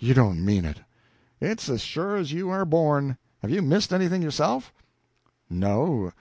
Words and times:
"You 0.00 0.14
don't 0.14 0.44
mean 0.44 0.64
it!" 0.64 0.80
"It's 1.40 1.68
as 1.68 1.80
sure 1.80 2.16
as 2.16 2.32
you 2.32 2.50
are 2.50 2.64
born! 2.64 3.16
Have 3.38 3.52
you 3.52 3.62
missed 3.62 3.92
anything 3.92 4.20
yourself?" 4.20 4.72
"No. 5.48 6.08